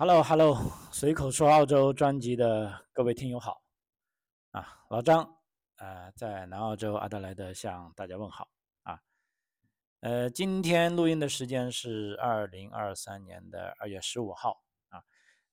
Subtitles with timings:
[0.00, 0.56] Hello Hello，
[0.90, 3.60] 随口说澳洲专辑的各位听友好，
[4.50, 5.36] 啊，老张，
[5.76, 8.48] 呃，在南澳洲阿德莱德向大家问好
[8.84, 8.98] 啊，
[10.00, 15.04] 呃，今天录音的时间是二零二三年的二月十五号啊，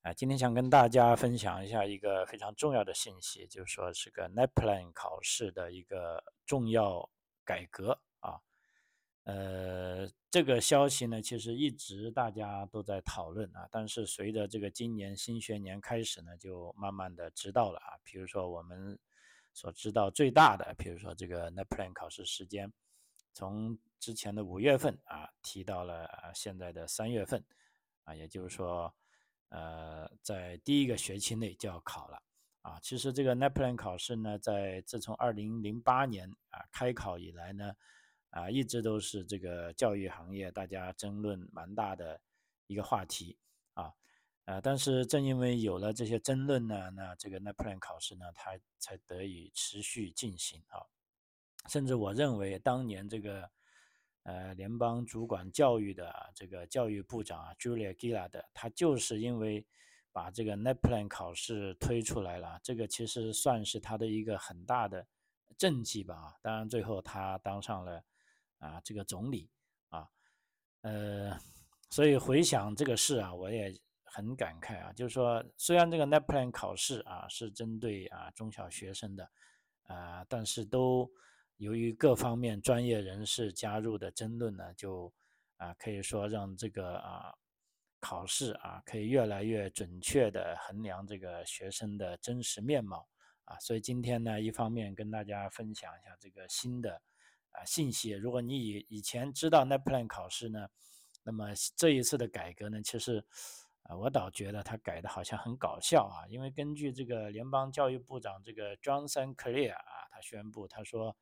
[0.03, 7.09] 啊，今天想跟大家分享一下一个非常重要的信息，就是说是个 NAPLAN 考试的一个重要
[7.43, 8.39] 改革啊。
[9.27, 17.99] 呃，这个消息呢，其实一直大家都在讨论啊，但是随着这个今年新学年开始呢，就慢慢的知道了啊。
[18.05, 18.97] 比如说我们
[19.53, 22.71] 所知道最大的，比如说这个 NAPLAN 考试时间，
[23.33, 27.43] 从之前的五月份啊，提到了现在的三月份
[28.05, 28.95] 啊，也就是说，
[29.49, 32.23] 呃，在第一个学期内就要考了
[32.61, 32.79] 啊。
[32.81, 37.73] 其实这个 NAPLAN 考试呢，在自从二零零八年啊开考以来呢。
[38.31, 42.19] 啊，一直都是这个教育行业大家争论蛮大的
[42.67, 43.37] 一个话题
[43.73, 43.91] 啊，
[44.43, 50.85] 呃，但是正因为有了这些争论呢，那这个 NAPLAN 考试呢，它才得以持续进行啊。
[51.69, 53.49] 甚至我认为，当年这个
[54.23, 59.65] 呃联邦主管教育的这个教育部长啊，Julia Gillard，他就是因为
[60.11, 65.07] 把这个 NAPLAN 考试推出来了，这个其实算是他的一个很大的
[65.57, 66.37] 政绩吧。
[66.41, 68.03] 当然，最后他当上了。
[68.59, 69.49] 啊，这个总理
[69.89, 70.07] 啊，
[70.81, 71.39] 呃，
[71.91, 73.71] 所以回想这个事啊，我也
[74.03, 74.91] 很感慨啊。
[74.93, 79.29] 就是说，虽然这个 NAPLAN 考试啊是针对啊中小学生的，
[79.83, 81.07] 啊，但是都
[81.57, 85.13] 由于各方面专业人士加入的争论呢，就
[85.57, 87.31] 啊可以说让这个啊
[87.99, 93.07] 考试啊可以越来越准确的衡量这个学生的真实面貌
[93.45, 93.55] 啊。
[93.59, 96.99] 所以今天呢，一方面跟大家分享一下这个新的。
[97.51, 100.67] 啊，信息，如果你以以前知道 NAPLAN 考试呢，
[101.23, 103.23] 那么这一次的改革呢，其实，
[103.83, 111.15] 啊，我倒觉得他改的好像很搞笑啊，因为根据这个联邦教育部长这个 Johnson Clear 啊，他宣布，他说，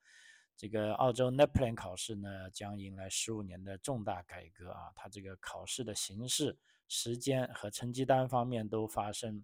[0.57, 6.57] 这个澳洲 NAPLAN 考试呢将迎来十五年的重大改革啊，他这个考试的形式、
[6.87, 9.43] 时间和成绩单方面都发生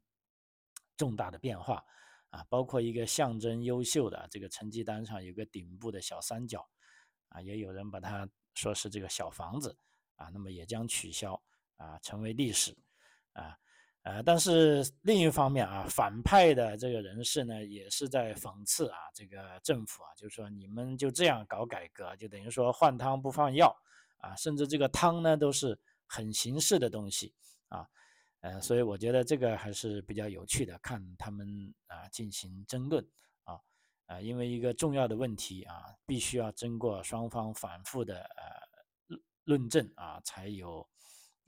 [0.98, 1.84] 重大的变化。
[2.32, 6.66] 啊，包括一个象征优秀的这个成绩单上有个顶部的小三角，
[7.28, 9.78] 啊，也有人把它说是这个小房子，
[10.16, 11.42] 啊，那么也将取消，
[11.76, 12.74] 啊，成为历史，
[13.34, 13.58] 啊，
[14.04, 23.76] 呃，但是另一方面啊，反派的这个人士呢，也是在讽刺啊，这个政府啊，就是说你们就这样搞改革，就等于说换汤不换药，
[24.20, 27.34] 啊，甚至这个汤呢都是很形式的东西，
[27.68, 27.86] 啊。
[28.42, 33.08] 呃，所以我觉得这个还是比较有趣的，看他们啊进行争论
[33.44, 33.60] 啊，
[34.08, 40.88] 啊，因为一个重要的问题啊，必须要经过双方反复的呃论证啊，才有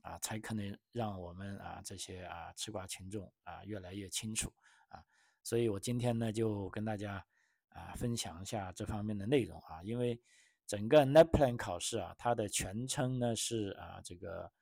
[0.02, 4.52] 啊，才可能让我们啊这些啊吃瓜群众啊越来越清楚
[4.88, 5.02] 啊，
[5.42, 7.24] 所以我今天呢就跟大家
[7.70, 10.20] 啊分享一下这方面的内容啊，因为
[10.64, 14.52] 整个 NAPLAN 考试啊，它的全称呢是啊这个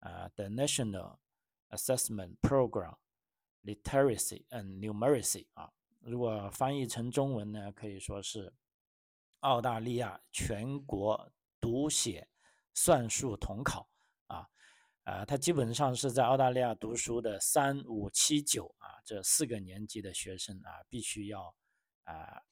[0.00, 1.16] 啊 The National
[1.70, 2.96] Assessment Program,
[3.62, 8.52] Literacy and Numeracy 啊，如果翻译成中文呢，可以说是
[9.40, 12.28] 澳大利亚全国读写
[12.74, 13.88] 算术统考
[14.26, 14.48] 啊，
[15.04, 21.54] 啊，它基本上是在澳大利亚读书的三五七九啊这四个年级的学生啊，必须要
[22.04, 22.42] 啊，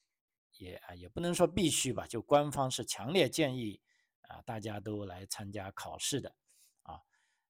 [0.57, 3.81] 也啊也不能说必须吧，就官方是强烈建议
[4.21, 6.33] 啊，大家都来参加考试的。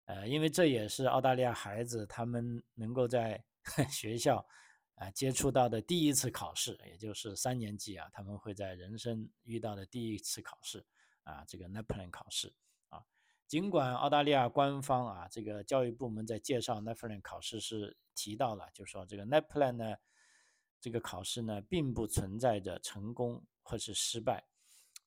[0.09, 3.39] 呃，因为这也是澳大利亚孩子他们能够在
[3.91, 4.43] 学校
[4.95, 10.83] 啊接触到的第一次考试，也就是三年级啊，他们会在人生遇到的第一次考试
[11.21, 12.51] 啊，这个 NAPLAN 考试
[12.87, 13.05] 啊。
[13.45, 19.95] 尽管澳大利亚官方啊，这个教育部门在介绍 NAPLAN 考试是提到了，就说这个 NAPLAN 呢，
[20.81, 24.43] 这个考试呢，并不存在着成功或是失败。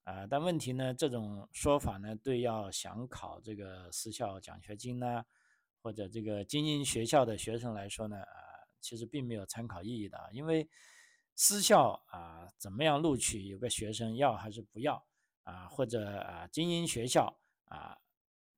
[0.05, 0.93] 啊，但问题呢？
[0.93, 5.25] 这种说法呢，对要想考这个私校奖学金呢，
[5.81, 8.27] 或者这个精英学校的学生来说呢，啊，
[8.81, 10.19] 其实并没有参考意义的。
[10.33, 10.69] 因为
[11.37, 15.07] 私校啊，怎么样录取有个学生要还是不要
[15.45, 15.69] 啊？
[15.69, 17.97] 或者啊，精英学校啊，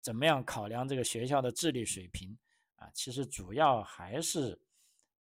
[0.01, 2.39] 怎么样考量这个学校的智力水平
[2.77, 2.91] 啊？
[2.95, 4.59] 其实主要还是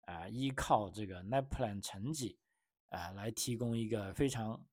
[0.05, 2.39] 啊，依靠这个 NAPLAN 成绩
[2.87, 4.63] 啊，来提供一个非常。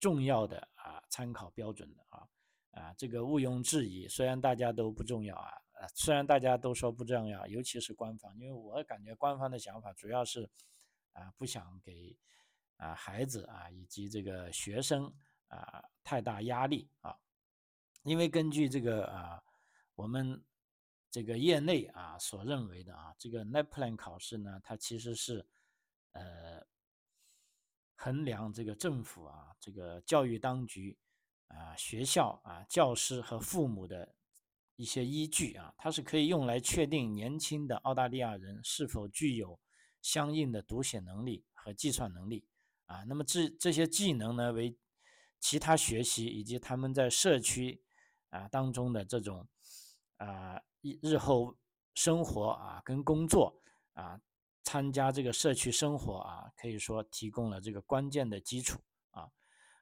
[0.00, 2.28] 重要的啊，参考标准的啊，
[2.70, 4.06] 啊，这个毋庸置疑。
[4.08, 10.48] 虽然大家都不重要啊，呃，虽然大家都说不重要，尤其是官方，因为我感觉官方的想法主要是
[11.12, 12.16] 啊，不想给
[12.76, 15.12] 啊孩子啊以及这个学生
[15.48, 17.16] 啊太大压力啊。
[18.04, 19.42] 因为根据这个啊，
[19.94, 20.42] 我们
[21.10, 25.44] 这个业内啊所认为的啊，这个 NAPLAN 考试呢，它其实是
[26.12, 26.64] 呃
[28.00, 30.96] 衡量这个政府啊、这个教育当局
[31.48, 34.14] 啊、学校啊、教师和父母的
[34.76, 39.58] 一些依据啊，它是可以用来确定年轻的澳大利亚人是否具有
[40.00, 42.46] 相应的读写能力和计算能力
[42.86, 43.02] 啊。
[43.02, 44.76] 那么这这些技能呢，为
[45.40, 47.82] 其他学习以及他们在社区
[48.30, 49.48] 啊当中的这种
[50.18, 51.56] 啊日日后
[51.94, 53.60] 生活啊跟工作
[53.94, 54.20] 啊
[54.68, 58.78] 参加这个社区生活啊，可以说提供了这个关键的基础
[59.12, 59.26] 啊。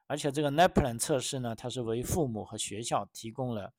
[0.05, 3.73] 而且这个 NAPLAN 测试呢，它是为父母和学校提供了。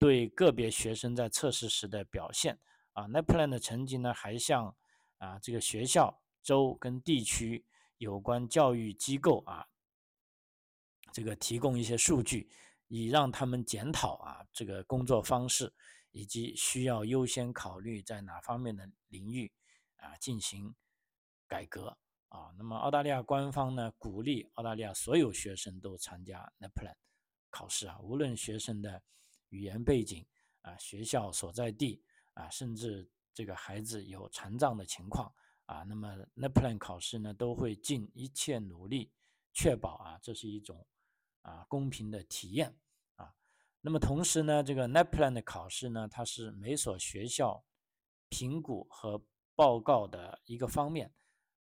[0.00, 2.58] 对个别学生在测试时的表现
[2.92, 4.74] 啊，NAPLAN 的成绩呢，还向
[5.18, 7.64] 啊这个学校、州跟地区
[7.98, 9.68] 有关教育机构啊，
[11.12, 12.50] 这个提供一些数据，
[12.88, 15.72] 以让他们检讨啊这个工作方式，
[16.10, 19.52] 以及需要优先考虑在哪方面的领域
[20.02, 20.74] 啊进行
[21.46, 21.96] 改革
[22.28, 22.52] 啊。
[22.58, 26.94] 那么澳大利亚官方呢，鼓励澳大利亚所有学生都参加 NAPLAN
[27.48, 29.02] 考试啊，无论学生的。
[29.52, 30.24] 语言背景
[30.62, 32.02] 啊，学校所在地
[32.32, 35.30] 啊，甚至这个孩子有残障的情况
[35.66, 39.12] 啊，那么 NAPLAN 考试呢，都会尽一切努力
[39.52, 40.86] 确保啊，这是一种
[41.42, 42.74] 啊公平的体验
[43.16, 43.34] 啊。
[43.82, 47.62] 那么同时呢，这个 NAPLAN 的考试呢，它是每所学校
[48.30, 49.22] 评估和
[49.54, 51.12] 报告的一个方面，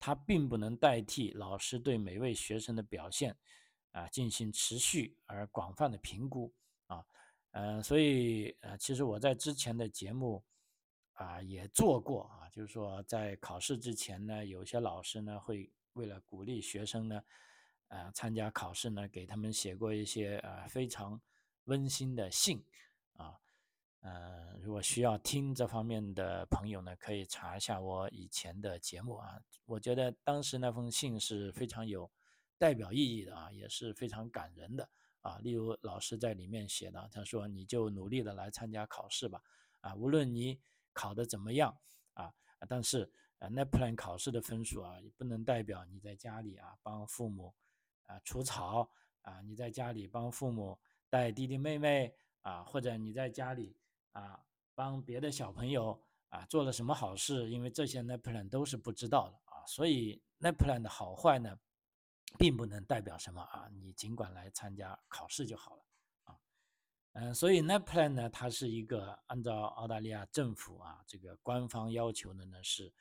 [0.00, 3.36] 它并不能代替老师对每位学生的表现
[3.92, 6.52] 啊进行持续而广泛的评估
[6.86, 7.04] 啊。
[7.52, 10.44] 嗯，所以呃，其实我在之前的节目
[11.14, 17.22] 啊也做过啊，就是说在考试之前呢，有些老师呢会为了鼓励学生呢，
[17.88, 21.20] 呃，参加考试呢，给他们写过一些呃非常
[21.64, 22.62] 温馨的信
[23.14, 23.34] 啊，
[24.00, 32.10] 呃，如果需要听这方面的朋友呢，可以查一下我以前的节目啊，我觉得当时那封信是非常有
[32.56, 34.88] 代表意义的啊，也是非常感人的。
[35.20, 39.42] 啊，例如老师在里面写的，他说你就努力的来参加考试吧，
[39.80, 40.60] 啊，无论你
[40.92, 41.76] 考的怎么样
[42.14, 42.32] 啊，
[42.68, 43.10] 但是
[43.40, 47.52] 呃，NAPLAN 考试的分数啊，也不能代表你在家里啊帮父母
[48.06, 48.88] 啊除草
[49.22, 50.78] 啊，你在家里帮父母
[51.10, 53.76] 带弟弟妹妹啊，或者你在家里
[54.12, 54.40] 啊
[54.74, 61.58] 帮别的小朋友啊做了什么好事，因为这些 NAPLAN 都是不知道的啊，所以 NAPLAN 的好坏呢？
[62.38, 65.82] 并不能代表什么啊，你尽管来参加考试就好了
[66.24, 66.38] 啊，
[67.14, 72.92] 嗯，所以 NAPLAN 呢，它是一个按照澳大利亚政府啊这个官方要求的呢是，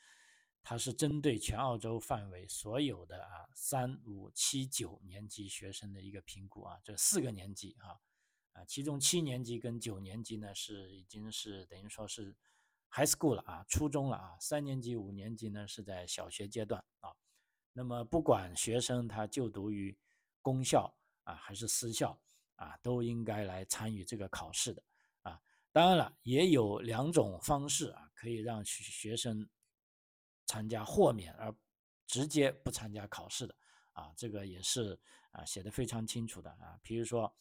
[0.63, 7.99] 它是针对全澳洲范围所有的啊三五七九年级学生的一个评估啊，这四个年级啊
[8.57, 12.35] 啊，其中七年级跟九年级呢是已经是等于说是
[12.89, 17.13] high school 了啊，初中了啊，三年级五年级呢是在小学阶段啊。
[17.71, 19.95] 那么，不管学生他就读于
[20.41, 20.91] 公校
[21.23, 22.19] 啊还是私校
[22.55, 24.83] 啊，都应该来参与这个考试的
[25.21, 25.39] 啊。
[25.71, 29.47] 当然了，也有两种方式啊，可以让学学生
[30.47, 31.55] 参加豁免而
[32.07, 33.55] 直接不参加考试的
[33.93, 34.11] 啊。
[34.17, 34.99] 这个也是
[35.29, 36.79] 啊写的非常清楚的啊。
[36.81, 37.31] 比如说，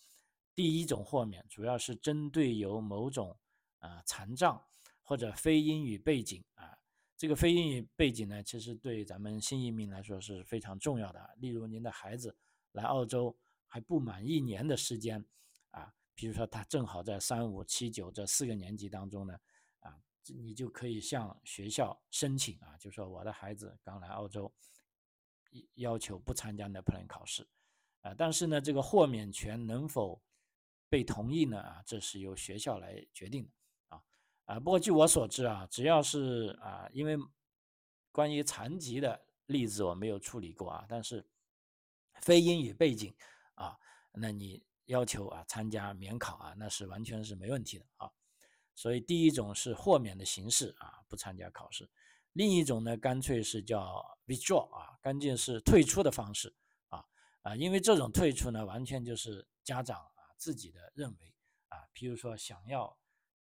[0.57, 3.37] 第一种豁免主要是针对有某种
[3.79, 4.61] 啊残障
[5.03, 6.77] 或者非英语背景啊。
[7.19, 11.35] 这个非英语背景呢，其实对咱们新移民来说是非常重要的。
[11.39, 12.37] 例如，您的孩子
[12.73, 13.35] 来澳洲
[13.67, 15.25] 还不满一年的时间，
[15.71, 19.39] 啊，比如说他正好在三五七九这四个年级当中呢，
[19.81, 24.53] 啊，你就可以向学校申请啊，就说我的孩子刚来澳洲，
[25.75, 27.47] 要求不参加 NAPLAN 考试，
[28.03, 30.21] 啊，但是呢，这个豁免权能否
[30.89, 31.61] 被同意呢？
[31.61, 33.51] 啊，这是由学校来决定的。
[33.89, 34.03] 啊
[34.45, 37.17] 啊，不过据我所知啊，只要是啊，因为
[38.13, 41.29] 关于残疾的例子我没有处理过啊，但是
[42.21, 43.15] 非英语背景
[43.55, 43.77] 啊，
[44.13, 48.11] 那你要求啊参加免考啊，那是完全是没问题的啊。
[48.75, 51.85] 所以第一种是豁免的形式啊，不参加考试；
[52.35, 56.55] 另一种呢，干脆是叫 withdraw 啊，干净是退出的方式
[56.91, 57.05] 啊
[57.43, 59.99] 啊，因为这种退出呢，完全就是家长
[60.37, 61.35] 自己的认为
[61.69, 62.99] 啊，譬如说想要。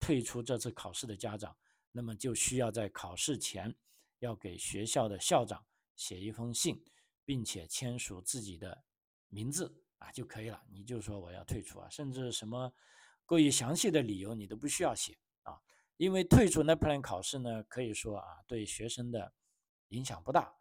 [0.00, 1.58] 退出这次考试的家长，
[1.90, 3.76] 那么就需要在考试前
[4.20, 5.66] 要给学校的校长
[5.96, 6.80] 写一封信，
[7.24, 8.84] 并且签署自己的
[9.26, 10.64] 名字啊就可以了。
[10.70, 12.72] 你就说我要退出啊，甚至什么
[13.26, 15.60] 过于详细的理由你都不需要写啊，
[15.96, 19.34] 因为退出 NAPLAN 考试呢，可以说啊对学生的
[19.88, 20.54] 影响不大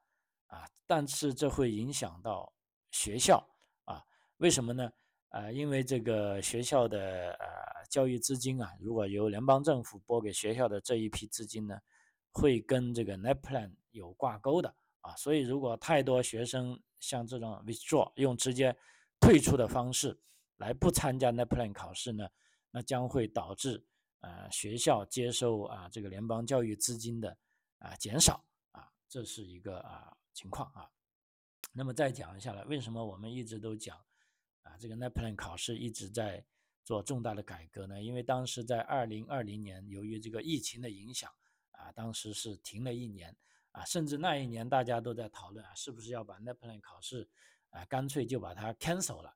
[0.48, 2.52] 啊，但是这会影响到
[2.90, 3.48] 学校
[3.86, 4.04] 啊，
[4.38, 4.92] 为什么呢？
[5.30, 11.78] 呃，因为这个学校的呃教育资金啊，如果由联邦政府拨给学校的这一批资金呢，
[12.32, 18.76] 会跟这个 NAPLAN 有挂钩的啊，所以如果太多学生像这种 withdraw 用直接
[19.20, 20.18] 退出的方式
[20.58, 22.28] 来不参加 NAPLAN 考试呢，
[22.72, 23.86] 那将会导致
[24.22, 27.38] 呃学校接受啊这个联邦教育资金的
[27.80, 30.90] 啊减少啊，这是一个啊情况啊。
[31.74, 33.98] 那么再讲一下了，为什么我们一直都讲？
[34.68, 36.44] 啊，这个 NAPLAN 考试一直在
[36.84, 41.32] 做重大的改革呢，因为当时在二零二零年，由于这个疫情的影响，
[41.72, 43.34] 啊，当时是停了一年，
[43.72, 47.28] 啊，甚至那一年大家都在讨论啊，是不是要把 NAPLAN 考试
[47.70, 49.34] 啊，干脆就把它 cancel 了，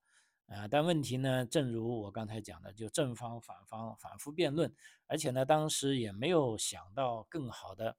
[0.47, 4.73] 啊，但问题呢，正如我刚才讲的，就正方反方反复辩论，
[5.07, 7.95] 而且呢，当时也没有想到更好的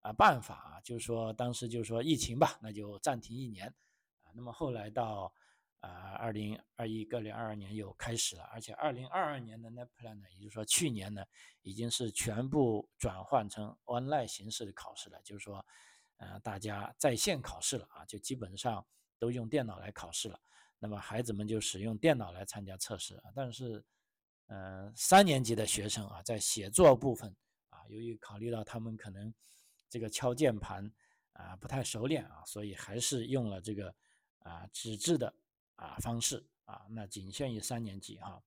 [0.00, 3.66] 啊办法啊，就是说当时就是说疫情吧，那就暂停一年，
[4.22, 5.32] 啊，那么后来到。
[5.80, 11.24] 啊，二零二一、二零二二年又开始了，而且二零二二年的 NAPLAN 呢，也就是说去年呢，
[11.62, 15.64] 已经是全部转换成 online 形式的考试了，就是说，
[16.18, 18.86] 呃，大家在线考试了啊，就基本上
[19.18, 20.38] 都用电脑来考试了。
[20.78, 23.82] 那么孩子们就使用电脑来参加测试啊，但是，
[24.48, 27.34] 呃，三年级的学生啊，在写作部分
[27.70, 29.32] 啊，由于考虑到他们可能
[29.88, 30.90] 这个敲键盘
[31.32, 33.94] 啊不太熟练啊，所以还是用了这个
[34.40, 35.34] 啊纸质的。
[35.80, 38.42] 啊，方式啊，那仅限于三年级哈。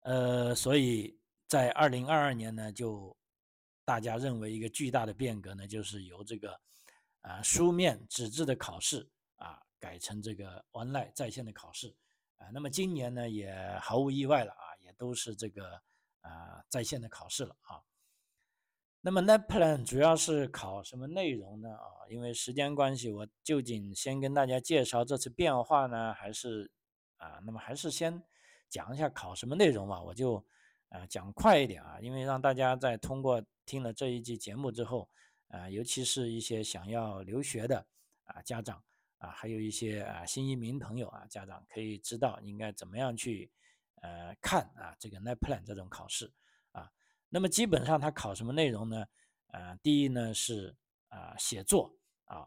[0.00, 3.16] 呃，所以在二零二二年呢，就
[3.82, 6.60] 大家认为一个巨大的变革呢，就是由这个
[7.22, 11.96] 啊书面纸质的考试啊，改成这个 online 在线的考试
[12.36, 12.48] 啊。
[12.52, 15.80] 那么今年呢，也毫无意外了啊，也都是这个
[16.20, 17.82] 啊在线的考试了啊。
[19.06, 21.68] 那么 NAPLAN 主要是考什么内容呢？
[21.68, 26.70] 啊，因为时间关系，我究竟先跟大家介绍这次变化呢，还是
[27.18, 28.22] 啊，那么还是先
[28.70, 30.00] 讲一下考什么内容吧。
[30.00, 30.42] 我就
[30.88, 35.06] 啊讲快一点啊，因为让大家在通过听了这一集节目之后
[35.48, 37.86] 啊，尤其是一些想要留学的
[38.22, 38.82] 啊家长
[39.18, 43.50] 啊，还有一些啊新移民朋友啊家长，可以知道应该怎么样去
[44.00, 46.32] 呃看啊这个 NAPLAN 这种考试。
[47.34, 49.04] 那么基本上他考什么内容呢？
[49.48, 50.72] 呃，第一呢是
[51.08, 51.92] 啊写作
[52.26, 52.46] 啊，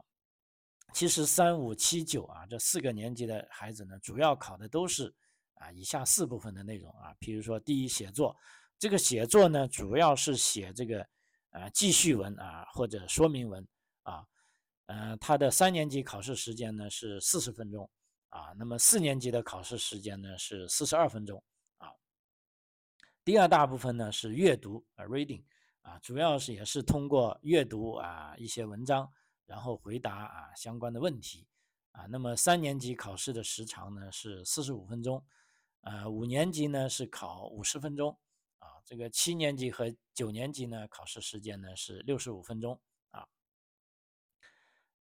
[0.93, 5.13] 其实三五七九啊这四个年级的孩子呢，主要考的都是
[5.55, 8.33] 啊以下四部分的内容啊，比如说第一写作，
[8.79, 11.05] 这个写作呢主要是写这个
[11.49, 13.67] 啊记叙文啊或者说明文
[14.03, 14.25] 啊，
[14.85, 17.89] 呃，他的三年级考试时间呢是四十分钟
[18.29, 21.43] 啊，那么四年级的考试时间呢是四十二分钟。
[23.27, 25.43] 第二大部分呢是阅读啊，reading
[25.81, 29.11] 啊，主要是也是通过阅读啊一些文章，
[29.45, 31.45] 然后回答啊相关的问题
[31.91, 32.05] 啊。
[32.05, 35.21] 那么三年级考试的时长呢是四十五分钟，
[35.81, 38.17] 呃，五年级呢是考五十分钟
[38.59, 38.79] 啊。
[38.85, 42.79] 这个七年级和九年级呢考试时间呢是六十五分钟
[43.09, 43.27] 啊。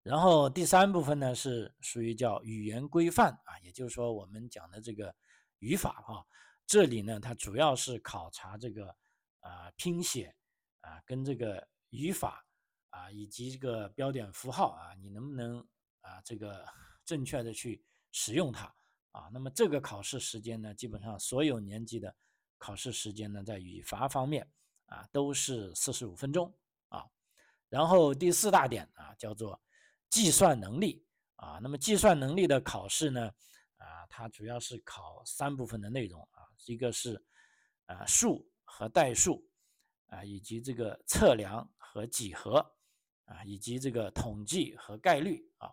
[0.03, 5.15] 然后第三部分呢是属于叫语言规范啊，也就是说我们讲的这个
[5.59, 6.25] 语法哈。
[6.67, 8.93] 这里呢，它主要是考察这个
[9.39, 10.35] 啊拼写
[10.81, 12.45] 啊跟这个语法
[12.89, 15.65] 啊以及这个标点符号啊，你能不能
[16.01, 16.67] 啊这个
[17.05, 17.81] 正确的去
[18.11, 18.65] 使用它
[19.11, 19.29] 啊？
[19.31, 22.13] 那么这个考试时间呢，基本上所有年级的
[22.57, 24.45] 考试时间呢，在语法方面
[24.87, 26.53] 啊都是四十五分钟
[26.89, 27.05] 啊。
[27.69, 29.61] 然后第四大点啊叫做
[30.09, 31.05] 计算能力
[31.37, 31.59] 啊。
[31.63, 33.31] 那么计算能力的考试呢，
[34.09, 36.47] 它主要是考三部分的内容啊。
[36.65, 37.23] 一个是
[37.85, 39.47] 啊数和代数
[40.07, 42.59] 啊，以及这个测量和几何
[43.25, 45.71] 啊，以及这个统计和概率啊，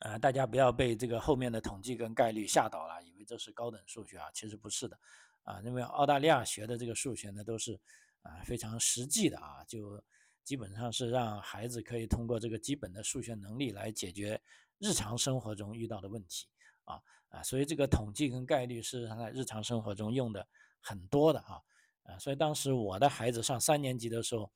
[0.00, 4.98] 啊大家不要被这个后面的统计跟概率吓倒了，以为这是高等数学啊，其实不是的
[5.42, 7.78] 啊，因为澳大利亚学的这个数学呢都是
[8.22, 10.02] 啊非常实际的啊，就
[10.44, 14.40] 基本上是让孩子可以通过这个基本的数学能力来解决
[14.78, 16.46] 日常生活中遇到的问题
[16.84, 17.02] 啊。
[17.30, 20.46] 啊，所以这个统计跟概率是他在日常生活中用的
[20.80, 21.60] 很多的啊，
[22.04, 24.50] 啊，所以当时我的孩子上三年级的时候，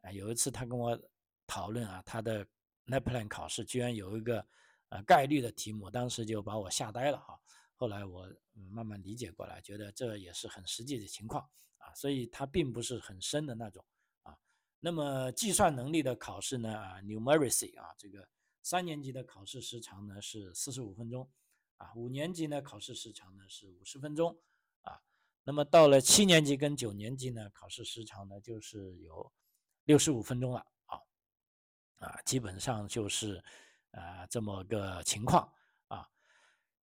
[0.00, 0.98] 啊，有一次他跟我
[1.46, 2.46] 讨论啊，他的
[2.86, 4.46] NAPLAN 考试居然有一个
[4.88, 7.38] 呃概率的题目，当时就把我吓呆了哈。
[7.76, 8.26] 后来我
[8.70, 13.84] 慢慢理解过来，觉得这也是很实际的情况啊，所以它并不是很深的那种
[14.22, 14.34] 啊。
[14.80, 18.26] 那么计算能力的考试呢，啊，numeracy 啊，这个
[18.62, 21.28] 三年级的考试时长呢是四十五分钟。
[21.76, 24.36] 啊，五年级呢考试时长呢是五十分钟，
[24.82, 25.00] 啊，
[25.42, 29.32] 那么到了七年级跟九年级呢考试时长呢就是有
[29.84, 31.00] 六十五分钟了，啊，
[31.96, 33.42] 啊，基本上就是
[33.90, 35.52] 啊这么个情况，
[35.88, 36.08] 啊，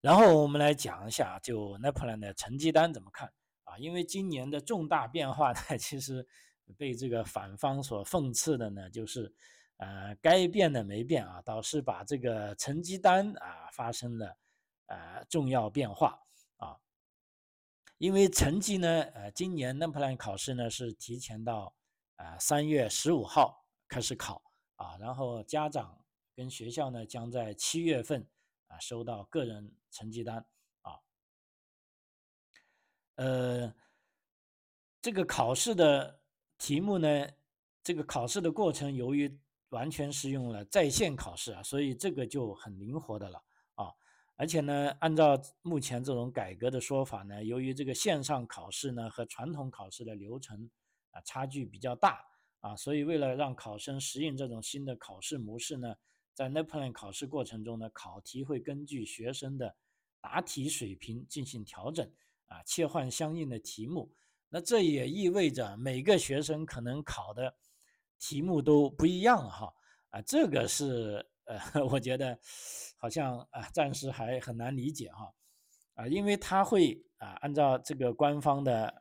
[0.00, 3.32] 然后我们来讲一下，就 Naplan 的成绩单怎么看
[3.64, 3.76] 啊？
[3.78, 6.26] 因为今年的重大变化呢， 其实
[6.76, 9.32] 被这个反方所讽刺的呢，就是
[9.76, 14.36] 呃该变的没变啊，导致把这个成绩单啊发生了
[14.88, 16.26] 呃重要变化
[16.58, 16.76] 啊。
[17.96, 21.74] 因为成绩呢，呃，今年 Naplan 考试呢是提前到
[22.16, 24.42] 啊三月十五号开始考
[24.74, 26.04] 啊，然后家长
[26.34, 28.28] 跟学校呢将在七月份。
[28.70, 30.44] 啊，收到个人成绩单
[30.82, 31.00] 啊，
[33.14, 33.74] 呃，
[35.00, 36.20] 这个考试的
[36.58, 37.26] 题目呢，
[37.82, 39.40] 这个考试的过程由于
[39.70, 43.42] 完全是用了在线考试啊，所以这个就很灵活的了，
[44.38, 50.70] 而且呢，按照目前这种改革的说法呢，由于这个线上考试呢和传统考试的流程
[51.10, 52.24] 啊差距比较大
[52.60, 55.94] 啊，所以为了让考生适应这种新的考试模式呢。
[56.34, 59.74] 在 NAPLAN 考试过程中呢，考题会根据学生的
[60.20, 62.08] 答题水平进行调整，
[62.46, 64.14] 啊，切换相应的题目。
[64.48, 67.52] 那这也意味着每个学生可能考的
[68.20, 69.74] 题目都不一样哈，
[70.10, 72.38] 啊，这个是呃， 我觉得
[72.96, 75.32] 好像啊，暂时还很难理解哈，
[75.94, 78.94] 啊，因为他会啊，按照这个官方的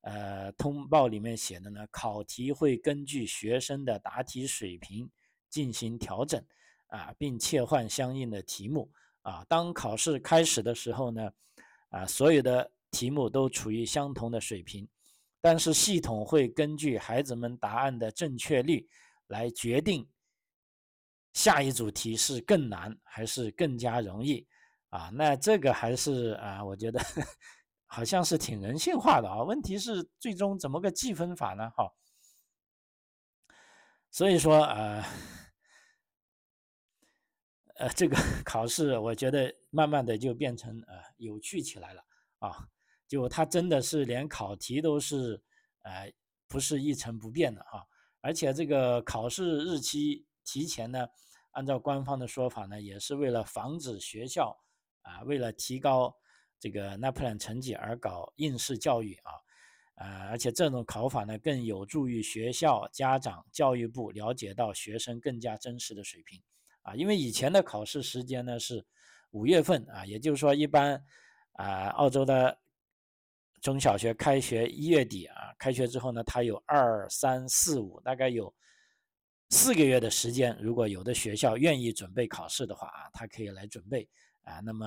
[0.00, 5.08] 呃通报里面写的呢，考题会根据学生的答题水平
[5.48, 6.44] 进行调整。
[6.88, 8.88] 啊，并切换相应的题目
[9.22, 9.44] 啊。
[9.48, 11.32] 当考试开始的时候呢，
[11.88, 14.86] 啊，所有的题目都处于相同的水平，
[15.40, 18.88] 但是系统会根据孩子们答案的正确率
[19.26, 20.06] 来决定
[21.34, 24.46] 下一组题是更难还是更加容易
[24.88, 25.10] 啊。
[25.12, 26.98] 那这个还是啊，我觉得
[27.84, 29.42] 好像是挺人性化的啊。
[29.42, 31.70] 问题是最终怎么个计分法呢？
[31.76, 31.92] 哈，
[34.10, 35.06] 所以说啊。
[37.76, 42.04] 呃，这个 考试我觉得慢慢的就变成呃有趣起来了
[42.38, 42.68] 啊，
[43.08, 45.42] 就它真的是连考题都是
[45.82, 46.12] 呃
[46.46, 47.82] 不是一成不变的啊，
[48.20, 51.06] 而且这个考试日期提前呢，
[51.52, 54.56] 按照官方的说法呢，也是为了防止学校
[55.02, 56.14] 啊为了提高
[56.58, 59.32] 这个 NAPLAN 成绩而搞应试教育啊，
[59.96, 66.42] 呃，而且这种考法呢更有助于学校、家长、教育部了解到学生更加真实的水平。
[66.82, 68.84] 啊，因为以前的考试时间呢是
[69.30, 71.02] 五月份啊，也就是说，一般
[71.52, 72.58] 啊，澳洲的
[73.62, 78.54] 中小学开学一月底啊，开学之后呢，它有二三四五，大概有
[79.54, 80.58] 四个月的时间。
[80.60, 84.08] 如果有的学校愿意准备考试的话啊，他可以来准备
[84.42, 84.84] 啊，那么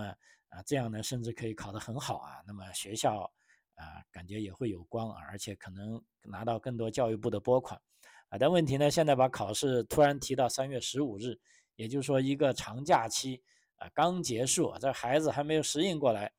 [0.50, 3.32] 啊，这样呢，甚至可以考得很好啊，那么学校
[3.76, 7.80] 啊，感觉也会有光啊，而且可能拿到更多教育部的拨款
[8.28, 8.38] 啊。
[8.38, 11.40] 但问题呢，现在把考试突然提到三月十五日。
[11.78, 13.42] 也就是说，一个长假期
[13.76, 16.30] 啊刚结束，这孩子还没有适应过来，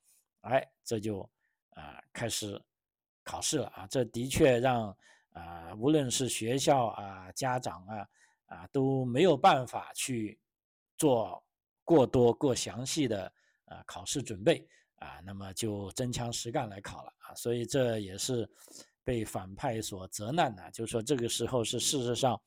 [0.41, 1.23] 哎，这就
[1.71, 2.61] 啊开始
[3.23, 3.87] 考试了啊。
[3.87, 4.95] 这的确让
[5.39, 8.09] 啊无论是学校啊家长啊
[8.47, 10.39] 啊都没有办法去
[10.97, 11.43] 做
[11.85, 13.33] 过多过详细的
[13.67, 17.35] 啊考试准备啊，那么就真枪实干来考了啊。
[17.35, 18.49] 所以这也是
[19.05, 22.41] 被反派所责难的，就是说这个时候是事实上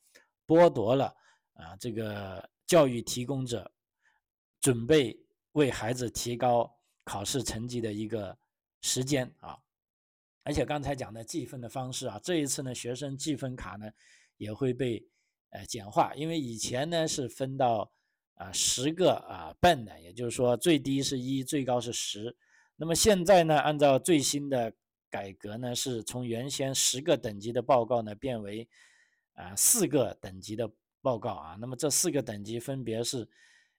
[0.46, 1.06] 剥夺了
[1.54, 2.48] 啊这个。
[2.64, 3.70] 教育提供者
[4.58, 5.14] 准备
[5.50, 6.74] 为孩子提高
[7.04, 8.34] 考试成绩的一个
[8.80, 9.58] 时间啊，
[10.42, 13.90] 而且刚才讲的计分的方式啊，这一次呢，学生计分卡呢
[14.36, 15.06] 也会被
[15.50, 17.92] 呃简化，因为以前呢是分到
[18.34, 22.36] 啊十个啊半的，也就是说最低是一，最高是十。
[22.76, 24.72] 那么现在呢，按照最新的
[25.10, 28.68] 改革呢，是从原先十个等级的报告呢变为
[29.34, 30.70] 啊四个等级的。
[31.04, 33.28] 报告啊，那么这四个等级分别是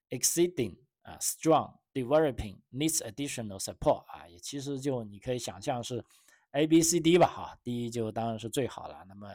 [0.09, 6.03] exceeding 啊，strong developing needs additional support 啊，也其实就你可以想象是
[6.53, 9.27] A B C D 吧哈，第一就当然是最好了，那么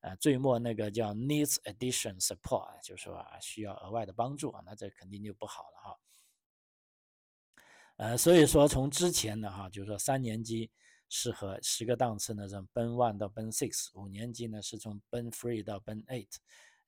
[0.00, 5.98] 呃最末那个叫 needs addition support，就是说啊需要额外的帮助啊，那这肯定就不好了哈。
[7.96, 10.70] 呃，所以说从之前的哈，就是说三年级
[11.08, 16.36] 适合十个档次呢，从 Ben One 到 Ben Six，五年级呢是从 Ben Three 到 Ben Eight。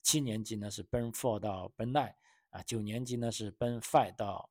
[0.03, 2.15] 七年级呢是 Burn Four 到 Burn Nine
[2.51, 4.49] 啊，九年级呢是 Burn Five 到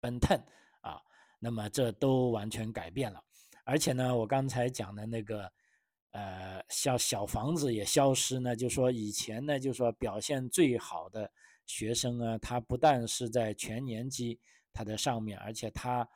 [0.00, 0.42] Burn Ten
[0.80, 1.02] 啊，
[1.38, 3.22] 那么这都完全改变了，
[3.68, 5.52] 而且呢，我刚才讲的那个
[6.12, 11.30] 呃小小房子也消失呢，就说以前呢，就说表现最好的
[11.66, 14.40] 学生啊，他不但是在全年级
[14.72, 16.08] 他的上面，而且他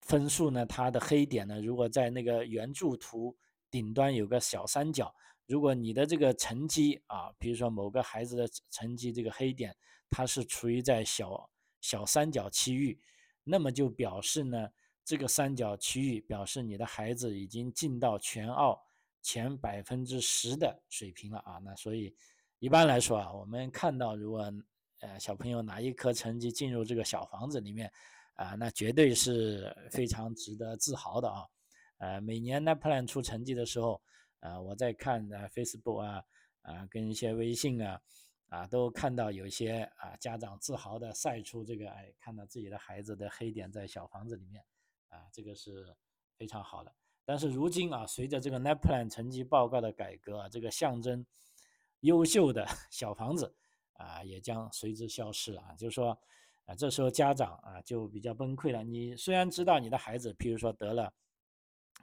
[0.00, 3.36] 分数呢，他的黑点呢，如果在那个圆柱图
[3.70, 5.14] 顶端有个小三角。
[5.46, 9.76] 如果你的这个成绩啊，比如说某个孩子的成绩这个黑点，
[10.10, 11.48] 它是处于在小
[11.80, 13.00] 小三角区域
[13.44, 14.68] 那么就表示呢，
[15.04, 18.80] 这个三角区域表示你的孩子已经进到全澳
[19.22, 21.58] 前百分之十的水平了啊。
[21.64, 22.14] 那所以
[22.58, 24.52] 一般来说啊，我们看到如果
[25.00, 27.90] 呃小朋友哪一科成绩进入这个小房子里面
[28.34, 31.46] 啊，那绝对是非常值得自豪的啊。
[31.98, 34.00] 呃，每年 NAPLAN 出成绩的时候，
[34.40, 36.24] 呃，我在看呃 Facebook 啊
[36.62, 38.00] 啊跟一些微信啊。
[38.50, 44.60] 啊，都看到有些啊家长自豪的晒出这个，哎，看到自己的孩子的黑点在小房子里面，
[45.10, 45.94] 啊，这个是
[46.36, 46.92] 非常好的。
[47.24, 51.24] 但是如今啊，随着这个 NAPLAN 成绩报告的改革，这个象征
[52.00, 53.54] 优秀的 小房子
[53.92, 55.74] 啊，也将随之消失了啊。
[55.76, 56.18] 就是说，
[56.64, 58.82] 啊，这时候家长啊就比较崩溃了。
[58.82, 61.12] 你虽然知道你的孩子，譬如说得了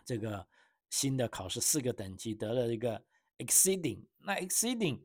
[0.05, 0.47] 这个
[0.89, 3.03] 新的考试四个等级，得了一个
[3.39, 5.01] Exceeding，那 Exceeding。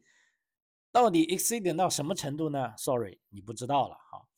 [0.92, 4.28] 到底 exceeding 到什么程度呢？Sorry，你不知道了哈。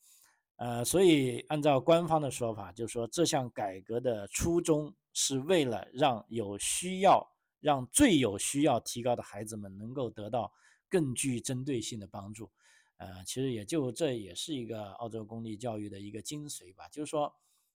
[0.57, 7.25] 呃，所以按照官方的说法，就是说这项改革的初衷是为了让有需要、
[7.59, 10.51] 让最有需要提高的孩子们能够得到
[10.87, 12.49] 更具针对性的帮助。
[12.97, 16.87] 呃，其实也就这也是一个澳洲公立教育的一个精髓吧。
[16.87, 17.33] 就是说，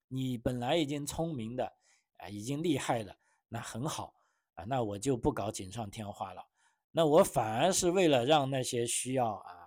[0.08, 1.70] 你本来已经聪明的，
[2.16, 3.14] 啊，已经厉害了，
[3.46, 4.14] 那很好
[4.54, 6.42] 啊，那我就不搞锦上添花了。
[6.90, 9.59] 那我反而是为了让那些需要啊，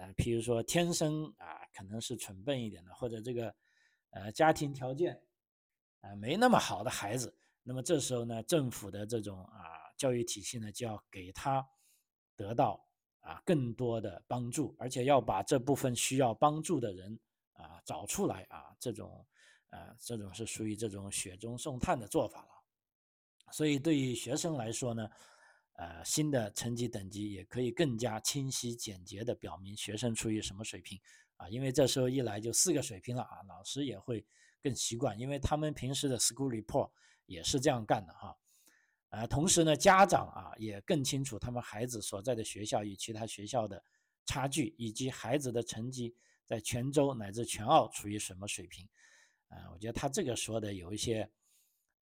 [0.00, 3.52] 呃，譬如说天生啊，可能是蠢笨一点的，或者这个，
[4.10, 5.20] 呃，家庭条件
[6.02, 11.68] 啊没那么好的孩子，那么这时候呢，政府的这种啊教育体系呢，就要给他
[12.36, 12.80] 得到
[13.18, 17.18] 啊更多的帮助，而且要把这部分需要帮助的人
[17.54, 19.26] 啊找出来啊，这种，
[19.70, 22.50] 呃，这种是属于这种雪中送炭的做法了。
[23.50, 25.10] 所以对于学生来说呢。
[25.78, 31.00] 呃，新的成绩等级也可以更加清晰简洁地表明学生处于什么水平
[31.36, 34.26] 啊，因为这时候一来就四个水平了啊，老师也会
[34.60, 36.90] 更习惯，因为他们平时的 school report
[37.26, 38.36] 也是这样干的哈。
[39.10, 43.80] 呃，同时呢，家长啊也更清楚他们孩子所在的学校与其他学校的
[44.26, 46.12] 差距，以及孩子的成绩
[46.44, 48.84] 在全州乃至全澳处于什么水平。
[49.46, 51.30] 啊，我觉得他这个说的有一些。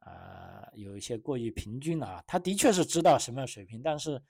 [0.07, 4.23] 呃，有一些过于平均了啊，他的确是知道什么样水平，但是，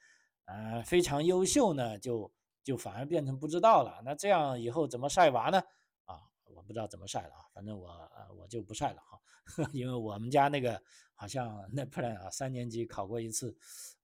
[0.45, 4.01] 呃，非常优秀呢，就就反而变成不知道了。
[4.03, 5.61] 那这样以后怎么晒娃呢？
[6.05, 9.21] 啊，我不知道怎么晒了啊，反正我呃我就不晒了哈，
[9.71, 10.81] 因为我们家那个
[11.13, 13.55] 好像那 plan 啊，三年级考过一次，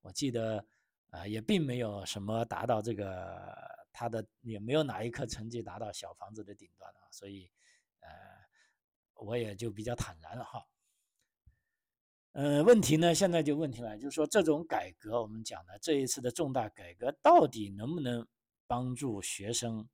[0.02, 0.64] 我记得
[1.10, 3.52] 呃也并没有什么达到这个
[3.92, 7.50] 他的也没有哪一科成绩达到小房子的顶端啊，所以
[8.02, 8.10] 呃
[9.16, 10.64] 我也就比较坦然了哈。
[12.34, 18.28] 呃，问题呢，现在就问题来，就是说这种改革，我们讲的这一次的重大改革，到底能不能
[18.66, 19.88] 帮助学生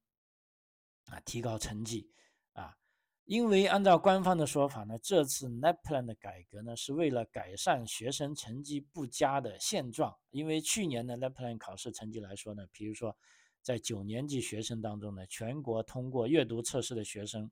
[1.08, 2.10] 啊提高成绩
[2.54, 2.78] 啊？
[3.26, 10.16] 因为按照官方的说法呢，这次 NAPLAN 的改革呢，是为了改善学生成绩不佳的现状。
[10.30, 13.14] 因为去年的 NAPLAN 考试成绩来说呢，比如说
[13.62, 17.52] 在九年级学生当中呢，全国通过阅读测试的学生，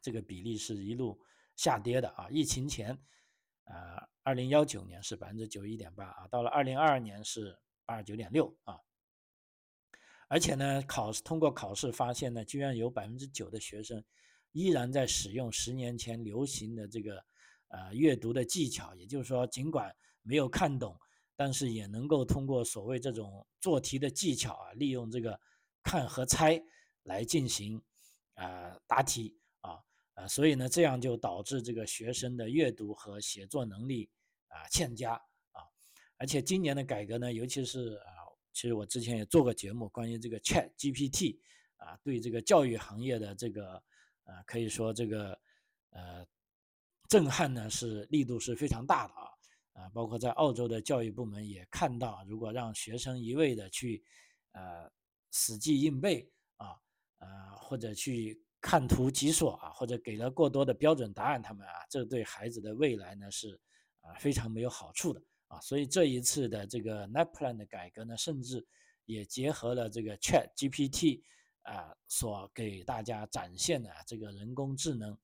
[0.00, 1.20] 这个比例是一路
[1.56, 2.28] 下跌的啊。
[2.30, 2.96] 疫情前。
[3.70, 7.54] 呃，二零幺九年是百分之九一点八啊，到了二零二二年是
[7.84, 8.78] 八十九点六啊，
[10.26, 14.02] 而且呢，考试通过考试发现呢，居然有百分之九的学生
[14.52, 17.22] 依然在使用十年前流行的这个
[17.68, 20.98] 呃阅读的技巧，也就是说，尽管没有看懂，
[21.36, 25.38] 但是也能够通过所谓这种做题的技巧啊，利用这个
[25.82, 26.58] 看和猜
[27.02, 27.82] 来进行
[28.34, 29.36] 啊答题。
[30.18, 34.10] 啊，所以呢，这样就导致这个学生的阅读和写作能力
[34.48, 35.12] 啊欠佳
[35.52, 35.62] 啊，
[36.16, 41.38] 而且今年的改革呢，尤其是啊，其实我之前也做过节目，关于这个 Chat GPT
[41.76, 43.74] 啊，对这个教育行业的这个
[44.24, 45.40] 啊，可以说这个
[45.90, 46.26] 呃
[47.08, 49.30] 震撼呢是力度是非常大的啊
[49.74, 54.02] 啊，包括在澳洲的教育部门也看到，如果让学生一味的去
[54.50, 54.90] 呃
[55.30, 56.74] 死记硬背啊
[57.18, 58.42] 啊或者去。
[58.60, 63.58] 看图即说啊，或者给了过多的标准答案，他们啊，这对孩子的未来呢是
[64.00, 65.60] 啊非常没有好处的啊。
[65.60, 68.66] 所以这一次的这个 Netplan 的改革呢，甚至
[69.04, 71.22] 也结合了这个 Chat GPT
[71.62, 75.16] 啊所给大家展现的这个人工智能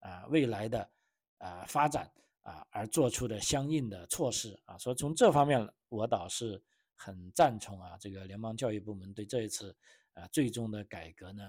[0.00, 0.90] 啊未来的
[1.38, 2.10] 啊发展
[2.42, 4.76] 啊而做出的相应的措施啊。
[4.78, 6.60] 所以从这方面，我倒是
[6.96, 9.74] 很赞同啊，这个联邦教育部门对这一次
[10.14, 11.48] 啊最终的改革呢。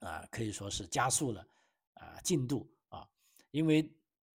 [0.00, 1.46] 啊，可以说是加速了
[1.94, 3.08] 啊进度啊，
[3.50, 3.90] 因为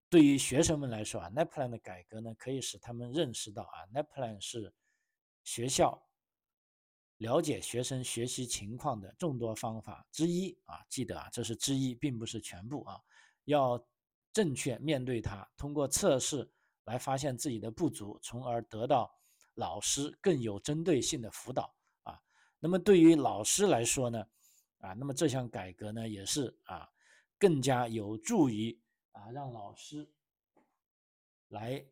[0.08, 4.72] 对于学生们来说啊，NAPLAN 的改革呢，可以使他们认识到啊，NAPLAN 是
[5.42, 6.00] 学校
[7.18, 13.00] 了解学生学习情况的众多方法之一啊，记得啊，这是之一，并不是全部啊。
[13.44, 13.82] 要
[14.32, 16.48] 正确面对它，通过测试
[16.84, 19.10] 来发现自己的不足，从而得到
[19.54, 22.20] 老师更有针对性的辅导啊。
[22.58, 24.24] 那么对于老师来说呢，
[24.86, 26.88] 啊，那么这项改革呢，也是啊，
[27.38, 28.80] 更加有助于
[29.12, 30.08] 啊，让老师
[31.48, 31.84] 来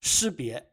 [0.00, 0.72] 识别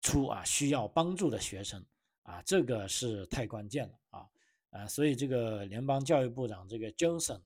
[0.00, 1.84] 出啊需要帮助的学生。
[2.22, 4.28] 啊，这个是太关键了啊！
[4.70, 7.42] 啊，所以这个联邦教育部长这个 Johnson，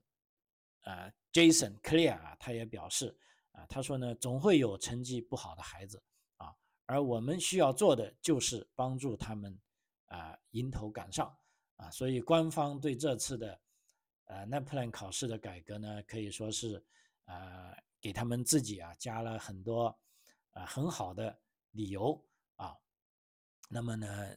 [0.80, 3.16] 啊，Jason Clear 啊，他也表示
[3.52, 6.02] 啊，他说呢，总会有成绩不好的孩子
[6.36, 9.58] 啊，而我们需要做的就是帮助他们
[10.06, 11.34] 啊，迎头赶上
[11.76, 11.90] 啊。
[11.90, 13.60] 所以官方对这次的
[14.26, 16.84] 呃 NAPLAN 考试的改革呢，可以说是
[17.24, 19.96] 啊，给他们自己啊加了很多
[20.52, 21.38] 啊很好的
[21.70, 22.22] 理由
[22.56, 22.76] 啊。
[23.68, 24.36] 那么呢？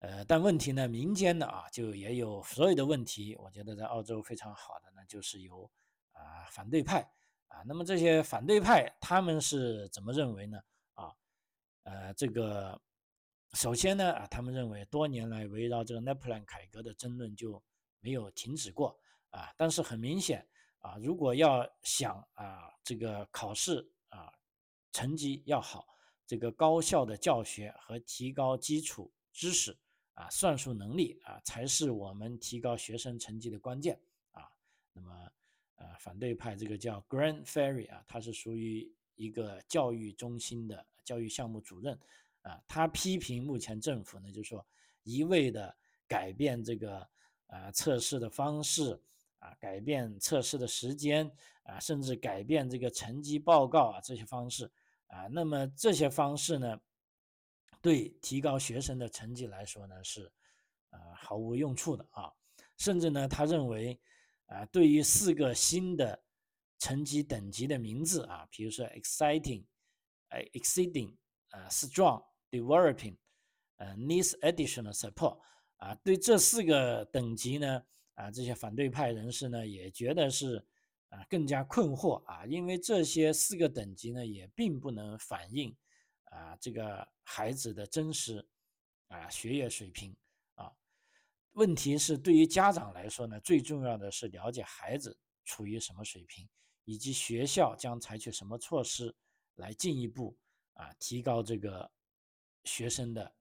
[0.00, 3.34] 呃，但问题呢，民间的啊，就也有所有的问题。
[3.36, 5.68] 我觉得在澳洲非常好的呢，就是有
[6.12, 7.00] 啊反对派
[7.48, 7.62] 啊。
[7.64, 10.60] 那么这些反对派他们是怎么认为呢？
[10.94, 11.10] 啊，
[11.84, 12.78] 呃，这个
[13.56, 17.60] 首先呢啊，他们认为多年来围绕这个 NAPLAN 改革的争论就
[18.00, 19.50] 没有停止过啊。
[19.56, 20.46] 但是很明显
[20.80, 24.30] 啊，如果要想啊这个考试啊
[24.92, 25.86] 成绩要好，
[26.26, 29.76] 这个高效的教学和提高基础知识。
[30.12, 34.50] 啊，算术能力啊，才是我们提高学生成绩的关键啊。
[34.94, 35.30] 那么，
[35.74, 42.00] 呃，反对派这个叫 Grand Ferry 啊，他是属于一个教育中心的教育项目主任
[42.48, 42.62] 啊。
[42.66, 44.66] 他批评目前政府呢，就是说
[45.02, 47.08] 一味的改变这个
[47.48, 49.00] 啊测试的方式
[49.38, 51.30] 啊，改变测试的时间
[51.64, 54.70] 啊，甚至改变这个成绩报告啊这些方式
[55.08, 55.26] 啊。
[55.30, 56.80] 那么这些方式呢？
[57.82, 60.32] 对提高学生的成绩来说呢，是，
[60.90, 62.32] 呃，毫无用处的啊。
[62.78, 63.96] 甚至呢，他认为，
[64.46, 66.20] 啊，对于四个新的
[66.80, 69.64] 成绩等级的名字啊，比如说 exciting，
[70.30, 71.14] 哎，exceeding，
[71.50, 71.70] 呃
[72.50, 73.16] Developing,
[73.76, 75.40] 呃，needs additional support，
[75.76, 77.82] 啊，对这四个等级呢，
[78.14, 80.64] 啊，这些反对派人士呢，也觉得是，
[81.08, 85.76] 啊，更加困惑啊，因为这些四个等级呢，也并不能反映。
[86.30, 88.44] 啊，这个孩子的真实
[89.06, 90.14] 啊学业水平
[90.56, 90.70] 啊，
[91.52, 96.46] 问题是对于家长来说呢，最重要的是了解孩子处于什么水平，
[96.84, 99.14] 以及学校将采取什么措施
[99.54, 100.36] 来进一步
[100.74, 101.88] 啊提高这个
[102.66, 103.34] 学生的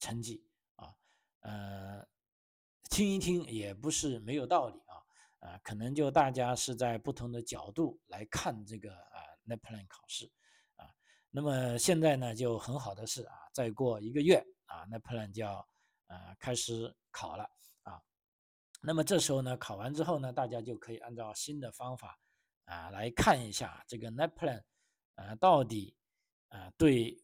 [0.00, 0.92] 成绩啊。
[1.42, 2.04] 呃，
[2.90, 4.98] 听一听也不是没有道理啊。
[5.42, 10.30] 啊，可能就大家是在不同的角度来看这个啊 NAPLAN 考试
[10.76, 10.86] 啊。
[11.30, 15.68] 那么现在呢，就很好的是啊，再过一个月啊，那 plan 就要
[16.06, 17.42] 呃开始考了
[17.82, 18.00] 啊。
[18.80, 22.16] 那么这时候呢，考完之后呢，大家就可以按照新的方法
[22.66, 24.62] 啊来看一下这个 net plan，
[25.16, 25.96] 啊，到底
[26.50, 27.20] 啊对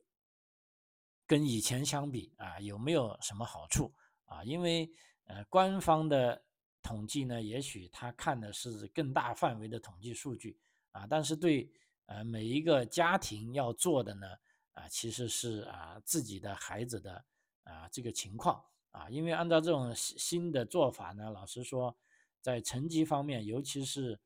[1.28, 4.42] 跟以前相比啊有没有什么好处啊？
[4.42, 4.90] 因为
[5.26, 6.42] 呃官方的
[6.82, 10.58] 统计呢，也许他看的是更大范围的统计数据
[10.90, 11.70] 啊，但是对。
[12.10, 14.26] 呃，每一个家庭要做的呢，
[14.72, 17.22] 啊，其实是啊自己的孩子的
[17.64, 21.94] 啊这个情况啊，因为按照这种新的做法呢，老实说，
[22.40, 24.18] 在成绩方面，尤其是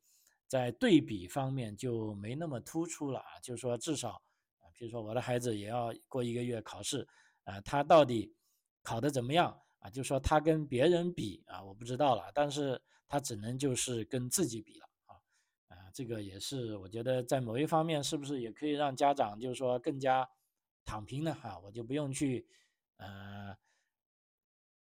[0.47, 3.37] 在对比方面就没那么突出了啊。
[3.41, 4.22] 就是说，至少，
[4.83, 7.07] 比如说我的孩子也要过一个月考试，
[7.45, 8.35] 啊，他到底
[8.81, 9.89] 考得怎么样啊？
[9.89, 15.15] 就说他跟别人比啊，我不知道了，但是他只能就是跟自己比了啊
[15.69, 15.89] 啊。
[15.93, 20.29] 这个也是，我觉得在某一方面是不是也可以让家长就是说更加
[20.83, 21.33] 躺平呢？
[21.33, 22.45] 哈，我就不用去
[22.97, 23.55] 呃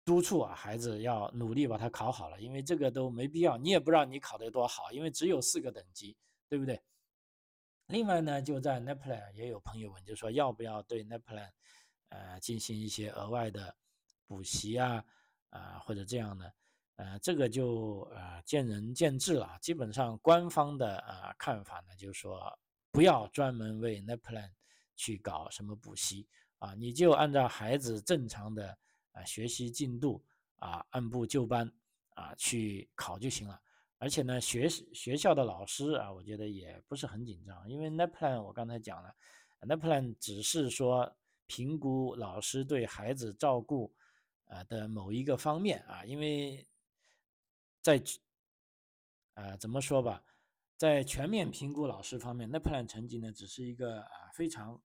[0.05, 6.15] 督促啊孩子要努力把它考好了，因为这个都没必要，你也不知道你考得多好，因为只有四个等级，
[6.47, 6.79] 对不对？
[7.89, 11.49] 另外呢，就在 NAPLAN 也有朋友问，就说要不要对 NAPLAN
[12.09, 13.75] 呃进行一些额外的
[14.27, 15.03] 补习啊
[15.49, 16.53] 啊或者这样的。
[16.97, 19.57] 呃，这个就呃见仁见智了。
[19.59, 22.59] 基本上官方的呃看法呢，就是说
[22.91, 24.51] 不要专门为 NAPLAN
[24.95, 26.27] 去搞什么补习
[26.59, 28.77] 啊，你就按照孩子正常的
[29.13, 30.23] 啊学习进度
[30.57, 31.67] 啊，按部就班
[32.09, 33.59] 啊去考就行了。
[33.99, 39.15] 而且呢，学学校的老师啊，我觉得也不是很紧张，因为 NAPLAN 我刚才讲了
[39.61, 43.93] ，NAPLAN 只是说评估老师对孩子照顾
[44.45, 46.65] 啊的某一个方面啊，因为。
[47.81, 47.99] 在，
[49.35, 50.21] 呃，怎么说吧，
[50.75, 54.79] 在全面评估老师方面，那 plan 成绩呢，只是一个啊非常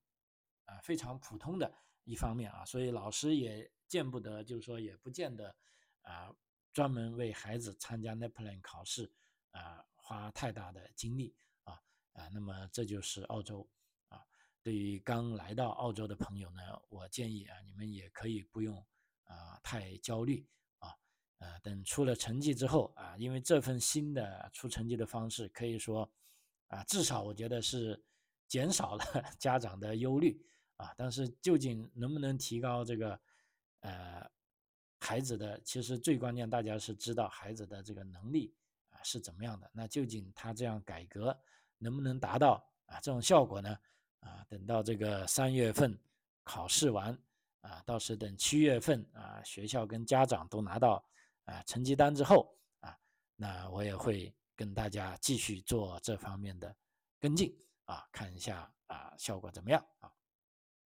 [0.64, 1.74] 啊非常普通的
[2.04, 5.52] 一方面啊，所以老师也见不得，就是说也不见得
[6.02, 6.32] 啊
[6.74, 9.10] 专门为孩子参加 NAPLAN 考试
[9.52, 11.80] 啊花太大的精力啊
[12.12, 13.66] 啊，那么这就是澳洲
[14.08, 14.20] 啊。
[14.60, 18.76] 对于刚来到澳洲的朋友呢，我建议啊，你们也可以不用
[19.22, 20.46] 啊太焦虑
[20.80, 20.94] 啊，
[21.38, 26.12] 呃，等出了成绩之后啊，因为这份新的出成绩的方式可以说
[26.66, 28.04] 啊，至少我觉得是
[28.48, 29.04] 减少了
[29.38, 30.44] 家长的忧虑。
[30.76, 33.20] 啊，但是究竟能不能提高这个，
[33.82, 34.28] 呃，
[35.04, 38.54] 孩子的其实最关键，大家是知道孩子的这个能力
[38.88, 39.70] 啊是怎么样的。
[39.70, 41.38] 那究竟他这样改革
[41.76, 43.78] 能不能达到啊这种效果呢？
[44.20, 45.94] 啊，等到这个三月份
[46.42, 47.16] 考试完
[47.60, 51.04] 啊，到时等七月份啊，学校跟家长都拿到
[51.44, 52.96] 啊成绩单之后啊，
[53.36, 56.74] 那我也会跟大家继续做这方面的
[57.20, 60.10] 跟进啊，看一下啊效果怎么样啊。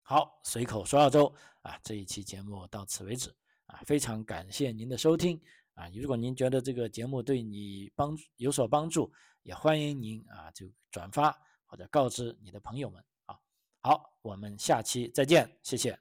[0.04, 5.40] 好，随口说澳洲啊，这一期节目到此为止啊，非常感谢您的收听
[5.74, 5.90] 啊。
[5.90, 9.12] 如果您觉得这个节目对你帮有所帮助，
[9.44, 11.32] 也欢迎您啊就转发
[11.66, 13.38] 或者告知你的朋友们啊。
[13.82, 15.98] 好，我们下期再见，谢谢。